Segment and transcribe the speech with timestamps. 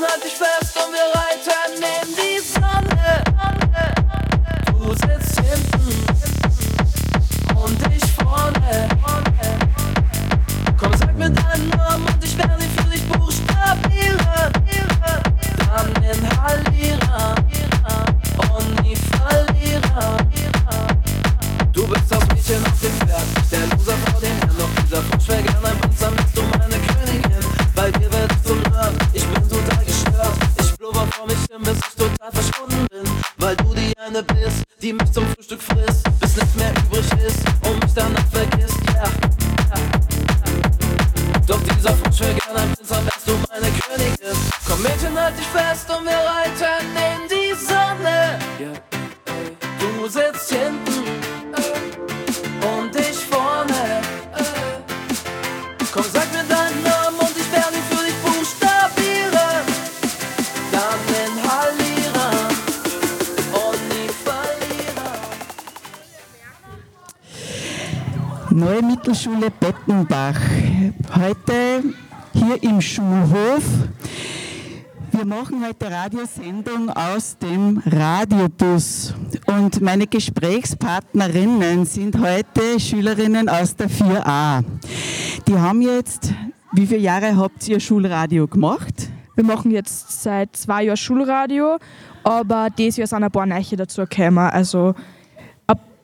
[0.00, 1.19] Mädchen, halt dich fest und wir reiten
[69.10, 70.38] Mittelschule Bettenbach.
[71.16, 71.82] Heute
[72.32, 73.64] hier im Schulhof.
[75.10, 79.12] Wir machen heute Radiosendung aus dem Radiobus.
[79.46, 84.62] Und meine Gesprächspartnerinnen sind heute Schülerinnen aus der 4a.
[85.48, 86.32] Die haben jetzt,
[86.70, 89.10] wie viele Jahre habt ihr Schulradio gemacht?
[89.34, 91.78] Wir machen jetzt seit zwei Jahren Schulradio,
[92.22, 94.38] aber dieses Jahr sind ein paar neue dazu gekommen.
[94.38, 94.94] Also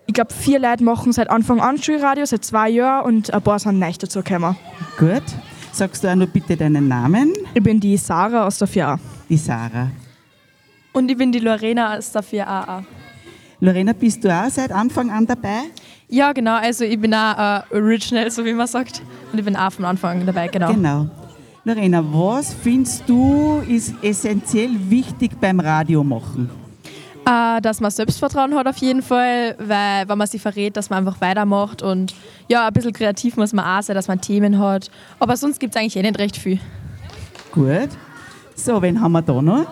[0.06, 3.58] ich glaube, vier Leute machen seit Anfang an Schulradio, seit zwei Jahren und ein paar
[3.58, 4.56] sind neu dazu gekommen.
[4.98, 5.24] Gut.
[5.72, 7.32] Sagst du auch noch bitte deinen Namen?
[7.52, 8.98] Ich bin die Sarah aus der 4a.
[9.28, 9.90] Die Sarah.
[10.92, 12.84] Und ich bin die Lorena aus der 4AA.
[13.60, 15.64] Lorena, bist du auch seit Anfang an dabei?
[16.08, 16.54] Ja, genau.
[16.54, 19.02] Also ich bin auch äh, Original, so wie man sagt.
[19.32, 20.72] Und ich bin auch von Anfang an dabei, genau.
[20.72, 21.08] Genau.
[21.64, 26.48] Lorena, was findest du ist essentiell wichtig beim Radio machen?
[27.28, 31.00] Äh, dass man Selbstvertrauen hat auf jeden Fall, weil wenn man sich verrät, dass man
[31.00, 32.14] einfach weitermacht und
[32.46, 34.92] ja, ein bisschen kreativ muss man auch sein, dass man Themen hat.
[35.18, 36.60] Aber sonst gibt es eigentlich eh nicht recht viel.
[37.50, 37.88] Gut.
[38.54, 39.66] So, wen haben wir da noch?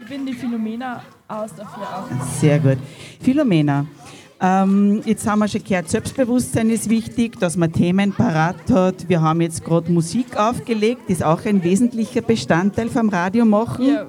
[0.00, 2.38] Ich bin die Philomena aus der 4a.
[2.38, 2.78] Sehr gut.
[3.20, 3.86] Philomena,
[4.40, 9.08] ähm, jetzt haben wir schon gehört, Selbstbewusstsein ist wichtig, dass man Themen parat hat.
[9.08, 13.86] Wir haben jetzt gerade Musik aufgelegt, ist auch ein wesentlicher Bestandteil vom Radio machen.
[13.86, 14.06] Ja.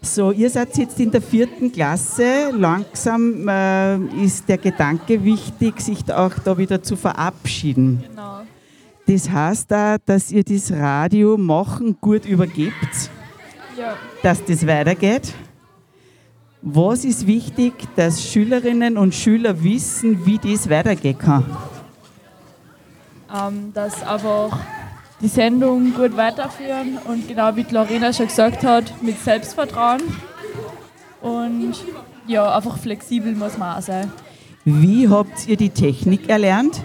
[0.00, 2.50] So, ihr seid jetzt in der vierten Klasse.
[2.52, 8.04] Langsam äh, ist der Gedanke wichtig, sich auch da wieder zu verabschieden.
[8.08, 8.40] Genau.
[9.06, 13.10] Das heißt da, dass ihr das Radio machen gut übergibt,
[13.76, 13.94] Ja.
[14.22, 15.32] dass das weitergeht.
[16.62, 21.44] Was ist wichtig, dass Schülerinnen und Schüler wissen, wie das weitergehen kann?
[23.34, 24.58] ähm, dass einfach
[25.20, 30.00] die Sendung gut weiterführen und genau wie Lorena schon gesagt hat, mit Selbstvertrauen
[31.20, 31.74] und
[32.26, 34.12] ja, einfach flexibel muss man auch sein.
[34.64, 36.84] Wie habt ihr die Technik erlernt?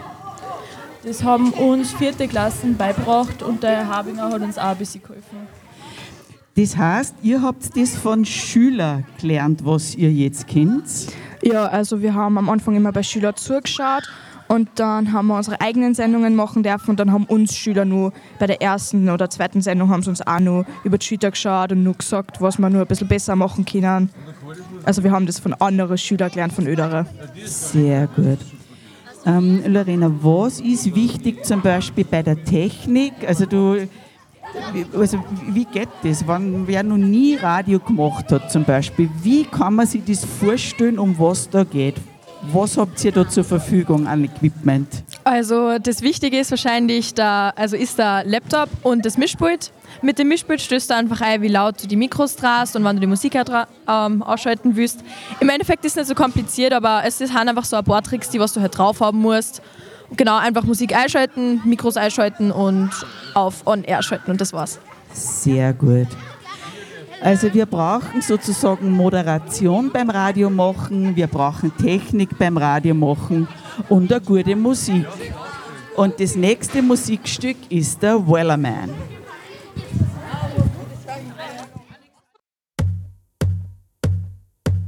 [1.04, 5.02] Das haben uns vierte Klassen beigebracht und der Herr Habinger hat uns auch ein bisschen
[5.02, 5.46] geholfen.
[6.56, 10.84] Das heißt, ihr habt das von Schülern gelernt, was ihr jetzt kennt.
[11.42, 14.04] Ja, also wir haben am Anfang immer bei Schülern zugeschaut
[14.54, 18.12] und dann haben wir unsere eigenen Sendungen machen dürfen und dann haben uns Schüler nur
[18.38, 21.82] bei der ersten oder zweiten Sendung haben sie uns auch nur über Schulter geschaut und
[21.82, 24.10] nur gesagt, was wir nur ein bisschen besser machen können.
[24.84, 27.06] Also wir haben das von anderen Schülern gelernt, von Ödere.
[27.44, 28.38] Sehr gut.
[29.26, 33.12] Ähm, Lorena, was ist wichtig zum Beispiel bei der Technik?
[33.26, 33.88] Also du,
[34.96, 39.08] also wie geht das, wenn wer noch nie Radio gemacht hat zum Beispiel?
[39.22, 41.94] Wie kann man sich das vorstellen, um was da geht?
[42.52, 44.88] Was habt ihr da zur Verfügung an Equipment?
[45.24, 49.72] Also das Wichtige ist wahrscheinlich, der, also ist der Laptop und das Mischpult.
[50.02, 52.96] Mit dem Mischpult stößt du einfach ein, wie laut du die Mikros drast und wann
[52.96, 55.00] du die Musik ähm, ausschalten willst.
[55.40, 58.28] Im Endeffekt ist es nicht so kompliziert, aber es sind einfach so ein paar Tricks,
[58.30, 59.62] die was du halt drauf haben musst.
[60.16, 62.90] Genau, einfach Musik einschalten, Mikros einschalten und
[63.32, 64.78] auf On-Air schalten und das war's.
[65.12, 66.08] Sehr gut.
[67.24, 73.48] Also wir brauchen sozusagen Moderation beim Radio machen, wir brauchen Technik beim Radio machen
[73.88, 75.06] und eine gute Musik.
[75.96, 78.90] Und das nächste Musikstück ist der Wellerman.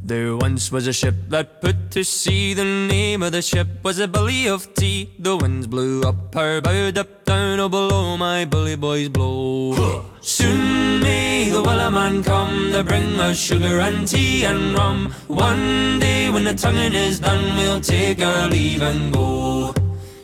[0.06, 2.55] There once was a ship that put to sea.
[2.55, 5.11] The name of the ship was a Billy of Tea.
[5.19, 10.05] The winds blew up her bow, up down, oh below my bully boys blow.
[10.20, 15.12] Soon may the Wellerman come to bring us sugar and tea and rum.
[15.26, 19.75] One day when the tonguing is done, we'll take our leave and go.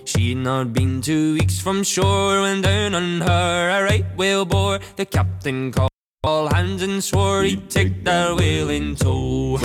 [0.04, 4.78] She'd not been two weeks from shore when down on her a right whale bore.
[4.94, 5.91] The captain called.
[6.24, 9.58] All hands and swore he'd take their whale in tow.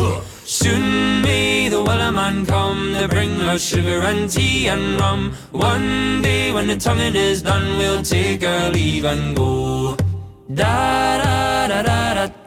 [0.44, 5.34] Soon may the wellerman come to bring us sugar and tea and rum.
[5.52, 9.96] One day when the tonguing is done, we'll take our leave and go.
[10.52, 12.47] Da da da da da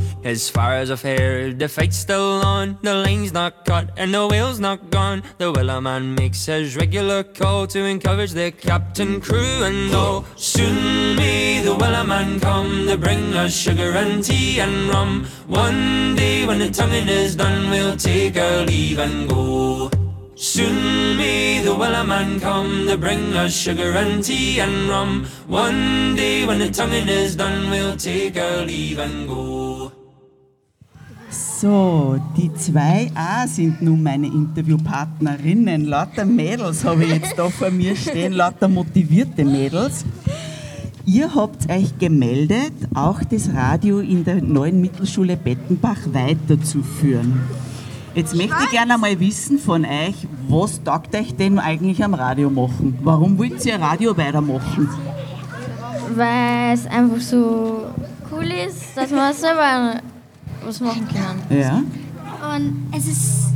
[0.23, 2.77] As far as I've heard, the fight's still on.
[2.83, 5.23] The line's not cut and the whale's not gone.
[5.39, 10.25] The wellerman makes his regular call to encourage the captain, crew, and all.
[10.35, 15.25] Soon may the wellerman come to bring us sugar and tea and rum.
[15.47, 19.89] One day when the tonguing is done, we'll take our leave and go.
[20.35, 25.25] Soon may the wellerman come to bring us sugar and tea and rum.
[25.47, 29.70] One day when the tonguing is done, we'll take our leave and go.
[31.61, 35.85] So, die zwei A sind nun meine Interviewpartnerinnen.
[35.85, 40.03] Lauter Mädels habe ich jetzt da vor mir stehen, lauter motivierte Mädels.
[41.05, 47.41] Ihr habt euch gemeldet, auch das Radio in der neuen Mittelschule Bettenbach weiterzuführen.
[48.15, 50.15] Jetzt möchte ich gerne mal wissen von euch,
[50.47, 52.97] was taugt euch denn eigentlich am Radio machen?
[53.03, 54.89] Warum wollt ihr Radio weitermachen?
[56.15, 57.85] weil es einfach so
[58.31, 60.01] cool ist, dass man selber
[60.63, 61.57] was machen kann.
[61.57, 61.83] Ja?
[62.55, 63.53] Und es ist,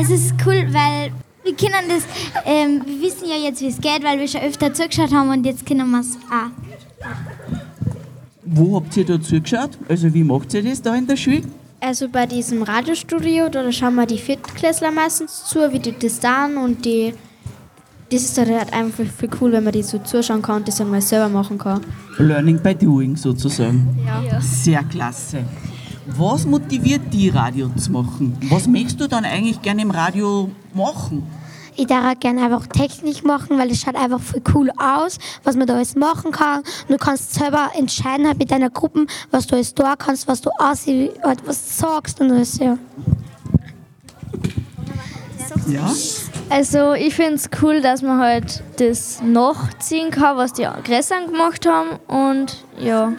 [0.00, 1.12] es ist cool, weil
[1.44, 2.02] wir können das,
[2.44, 5.44] ähm, wir wissen ja jetzt, wie es geht, weil wir schon öfter zugeschaut haben und
[5.44, 6.50] jetzt können wir es auch.
[8.44, 9.70] Wo habt ihr da zugeschaut?
[9.88, 11.42] Also wie macht ihr das da in der Schule?
[11.80, 16.56] Also bei diesem Radiostudio, da schauen wir die Viertklässler meistens zu, wie die das dann
[16.56, 17.14] und die.
[18.10, 20.90] Das ist halt einfach viel cool, wenn man die so zuschauen kann und das dann
[20.90, 21.82] mal selber machen kann.
[22.16, 23.86] Learning by doing sozusagen.
[24.06, 24.40] Ja.
[24.40, 25.44] Sehr klasse.
[26.16, 28.36] Was motiviert die Radio zu machen?
[28.48, 31.22] Was möchtest du dann eigentlich gerne im Radio machen?
[31.76, 35.66] Ich darf gerne einfach Technik machen, weil es schaut einfach voll cool aus, was man
[35.66, 36.60] da alles machen kann.
[36.60, 40.40] Und du kannst selber entscheiden halt mit deiner Gruppe, was du alles da kannst, was
[40.40, 42.78] du aussiehst, halt was du sagst und alles, ja.
[45.68, 45.92] Ja?
[46.48, 51.66] Also ich finde es cool, dass man halt das nachziehen kann, was die Gräsern gemacht
[51.66, 53.12] haben und ja.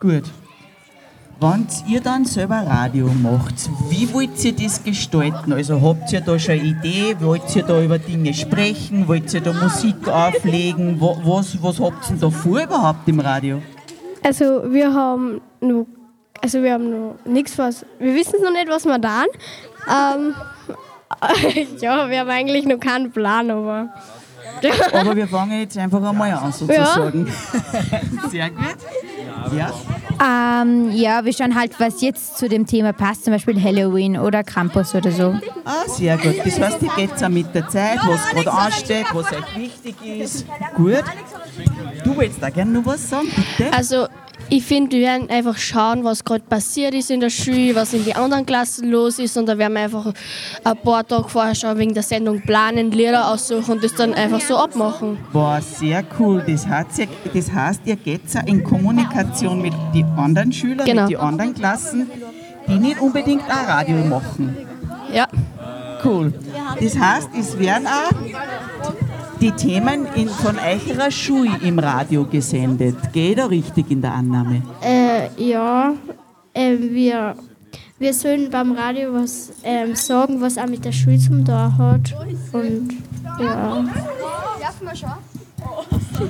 [0.00, 0.24] Gut.
[1.38, 3.54] Wenn ihr dann selber Radio macht,
[3.90, 5.52] wie wollt ihr das gestalten?
[5.52, 7.14] Also habt ihr da schon eine Idee?
[7.20, 9.06] Wollt ihr da über Dinge sprechen?
[9.06, 10.98] Wollt ihr da Musik auflegen?
[11.00, 13.60] Wa- Was, was habt ihr denn da vor überhaupt im Radio?
[14.22, 15.86] Also wir haben noch,
[16.42, 19.26] also wir haben noch nichts was, wir wissen noch nicht, was wir tun.
[19.88, 20.34] Ähm,
[21.80, 23.88] ja, wir haben eigentlich noch keinen Plan, aber
[24.92, 27.26] Aber wir fangen jetzt einfach einmal an, sozusagen.
[28.30, 28.76] Sehr gut.
[29.56, 29.70] Ja.
[30.20, 34.42] Ähm, ja, wir schauen halt, was jetzt zu dem Thema passt, zum Beispiel Halloween oder
[34.42, 35.34] Krampus oder so.
[35.64, 36.36] Ah, sehr gut.
[36.44, 40.46] Das heißt, ihr geht auch mit der Zeit, was gerade ansteht, was euch wichtig ist.
[40.74, 41.04] Gut.
[42.04, 43.72] Du willst da gerne noch was sagen, bitte?
[43.72, 44.06] also
[44.48, 48.04] ich finde, wir werden einfach schauen, was gerade passiert ist in der Schule, was in
[48.04, 50.12] den anderen Klassen los ist und da werden wir einfach
[50.64, 54.40] ein paar Tage vorher schon wegen der Sendung planen, Lieder aussuchen und das dann einfach
[54.40, 55.18] so abmachen.
[55.32, 56.42] War sehr cool.
[56.46, 61.02] Das heißt, ihr, das heißt, ihr geht auch in Kommunikation mit den anderen Schülern, Genau.
[61.02, 62.08] mit den anderen Klassen,
[62.68, 64.56] die nicht unbedingt auch Radio machen.
[65.12, 65.26] Ja.
[66.04, 66.32] Cool.
[66.80, 68.75] Das heißt, es werden auch
[69.40, 72.96] die Themen in, von eurer Schule im Radio gesendet.
[73.12, 74.62] Geht da richtig in der Annahme?
[74.82, 75.94] Äh, ja,
[76.54, 77.36] äh, wir,
[77.98, 82.14] wir sollen beim Radio was ähm, sagen, was auch mit der Schule zum da hat.
[82.52, 82.92] Und
[83.40, 83.84] ja.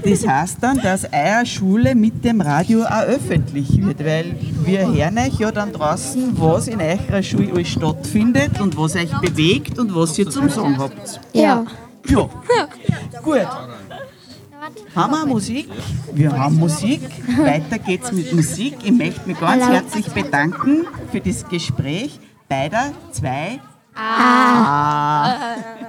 [0.03, 4.35] Das heißt dann, dass eure Schule mit dem Radio auch öffentlich wird, weil
[4.65, 9.13] wir hören euch ja dann draußen, was in eurer Schule alles stattfindet und was euch
[9.21, 11.21] bewegt und was ihr zum Sagen habt.
[11.33, 11.65] Ja.
[12.09, 12.29] Ja.
[13.27, 13.49] Gut.
[14.95, 15.69] Haben wir Musik?
[16.13, 17.01] Wir haben Musik.
[17.37, 18.77] Weiter geht's mit Musik.
[18.85, 23.61] Ich möchte mich ganz herzlich bedanken für das Gespräch beider zwei
[23.97, 25.29] A.
[25.29, 25.86] Baut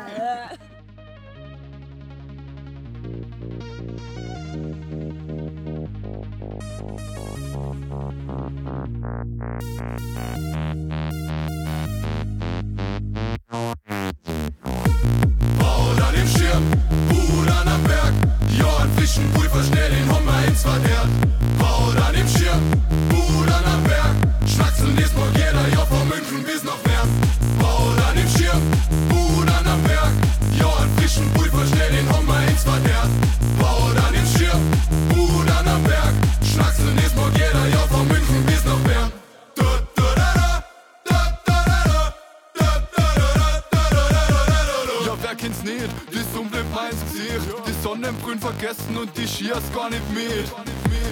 [45.47, 45.89] kennt's nicht?
[46.11, 47.47] Die Summe Preis Gesicht.
[47.65, 50.45] Die Sonnenbrünn vergessen und die Skiers gar nicht mit.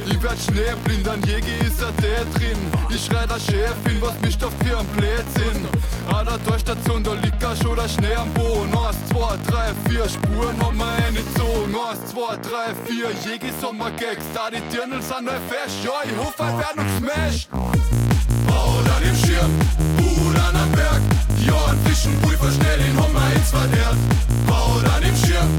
[0.07, 2.59] Ich werd schneeblind, an Jäger ist er der drin.
[2.89, 5.65] Ich schrei der Chefin, was mich auf für ein Blödsinn.
[6.13, 8.71] An der Torstation, da liegt gar schon der Schnee am Boden.
[8.77, 11.73] Eins, zwei, drei, vier Spuren haben wir eingezogen.
[11.73, 14.25] Eins, zwei, drei, vier Jäger Sommergags.
[14.33, 15.77] Da die Dirndl sind neu fest.
[15.83, 17.49] Ja, ich hoffe, wir werden uns smashed.
[18.47, 19.51] Baut an dem Schirm,
[20.47, 21.01] an am Berg.
[21.67, 23.95] Ein Fischen, Pulver, schnell den Hummer ins Verderb.
[24.45, 25.49] Baut an dem Schirm,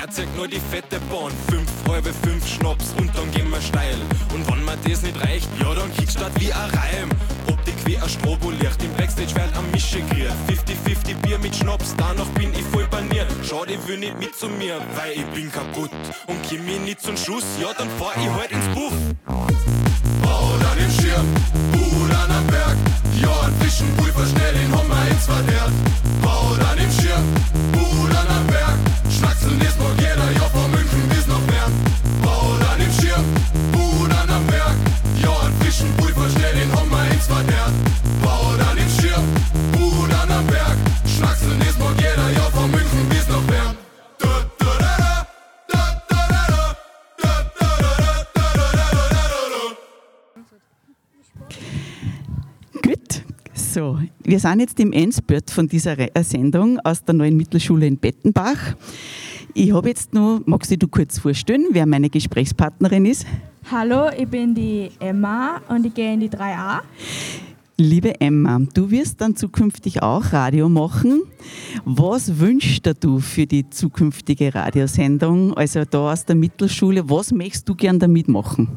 [0.00, 1.30] Er zeigt nur die fette Bahn.
[1.50, 3.96] Fünf halbe, fünf Schnaps und dann gehen wir steil.
[4.32, 7.10] Und wenn mir das nicht reicht, ja, dann Kickstart wie ein Reim.
[7.48, 10.32] Optik wie ein Strobolicht, im Backstage wird am Mische kriegt.
[10.48, 13.26] 50-50 Bier mit Schnaps, danach bin ich voll baniert.
[13.46, 15.90] Schade, ich will nicht mit zu mir, weil ich bin kaputt.
[16.26, 18.94] Und komm mir nicht zum Schuss, ja, dann fahr ich halt ins Buff.
[19.26, 21.26] Baut an dem Schirm,
[21.74, 22.76] Hut an am Berg.
[23.20, 25.70] Ja, ein Fischen, Pulver, schnell den Hummer ins Verderb.
[26.22, 27.24] Baut an dem Schirm,
[27.76, 28.78] Hut an am Berg.
[29.10, 29.79] Schnackseln ist
[37.20, 37.72] links verkehrt,
[38.22, 39.24] bau dann den Schirm,
[39.78, 43.76] Rudern am Berg, schlagst du nächstes Mal jeder, ja von München bis nach Bern.
[52.82, 53.22] Gut,
[53.54, 58.74] so, wir sind jetzt im Endspurt von dieser Sendung aus der neuen Mittelschule in Bettenbach.
[59.54, 63.26] Ich habe jetzt nur, magst du dir kurz vorstellen, wer meine Gesprächspartnerin ist?
[63.70, 66.80] Hallo, ich bin die Emma und ich gehe in die 3a.
[67.76, 71.22] Liebe Emma, du wirst dann zukünftig auch Radio machen.
[71.84, 77.74] Was wünschst du für die zukünftige Radiosendung, also da aus der Mittelschule, was möchtest du
[77.74, 78.68] gern damit machen?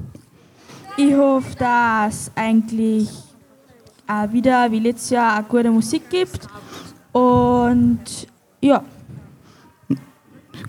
[0.96, 3.10] Ich hoffe, dass eigentlich
[4.08, 6.48] auch wieder wie letztes Jahr auch gute Musik gibt.
[7.12, 8.28] Und
[8.62, 8.84] ja,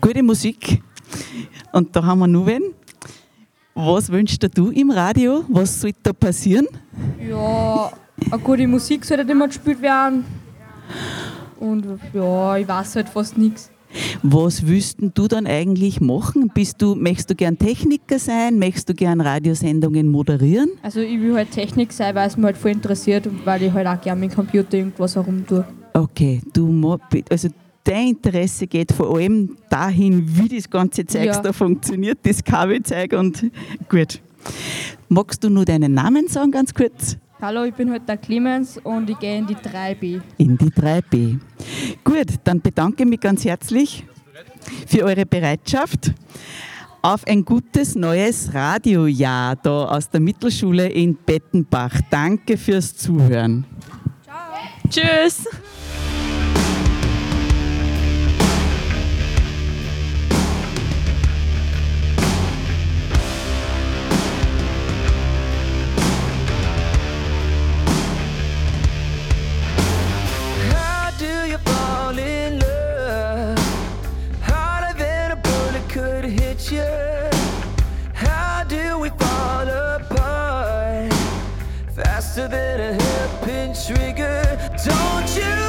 [0.00, 0.82] Gute Musik.
[1.72, 2.62] Und da haben wir nur wen.
[3.74, 5.44] Was wünschst du im Radio?
[5.48, 6.68] Was soll da passieren?
[7.28, 7.90] Ja,
[8.30, 10.24] eine gute Musik sollte immer gespielt werden.
[11.58, 13.70] Und ja, ich weiß halt fast nichts.
[14.22, 16.52] Was willst denn du dann eigentlich machen?
[16.54, 18.60] Bist du, möchtest du gern Techniker sein?
[18.60, 20.70] Möchtest du gern Radiosendungen moderieren?
[20.82, 23.72] Also ich will halt Technik sein, weil es mich halt voll interessiert und weil ich
[23.72, 25.64] halt auch gerne mit dem Computer irgendwas herumtue.
[25.94, 27.48] Okay, du, also
[27.84, 31.40] dein Interesse geht vor allem dahin, wie das ganze Zeug Ja.
[31.40, 33.50] da funktioniert, das Kabelzeug und
[33.88, 34.20] gut.
[35.08, 37.16] Magst du nur deinen Namen sagen, ganz kurz?
[37.40, 40.20] Hallo, ich bin halt der Clemens und ich gehe in die 3B.
[40.38, 41.38] In die 3B.
[42.02, 44.04] Gut, dann bedanke ich mich ganz herzlich
[44.86, 46.12] für eure Bereitschaft
[47.02, 52.00] auf ein gutes neues Radiojahr da aus der Mittelschule in Bettenbach.
[52.08, 53.66] Danke fürs Zuhören.
[54.88, 55.46] Tschüss!
[82.34, 84.58] faster than a hairpin trigger.
[84.84, 85.63] Don't you?